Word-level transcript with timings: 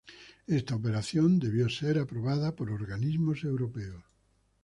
Esta 0.47 0.73
operación 0.73 1.37
debió 1.37 1.69
ser 1.69 1.99
aprobada 1.99 2.55
por 2.55 2.71
organismos 2.71 3.43
europeos. 3.43 4.03